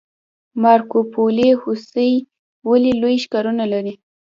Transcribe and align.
مارکوپولو 0.63 1.49
هوسۍ 1.61 2.13
ولې 2.69 2.91
لوی 3.01 3.15
ښکرونه 3.23 3.65
لري؟ 3.73 3.93